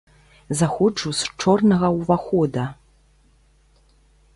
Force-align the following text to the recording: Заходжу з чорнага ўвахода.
Заходжу 0.61 1.11
з 1.19 1.29
чорнага 1.43 1.87
ўвахода. 1.99 2.65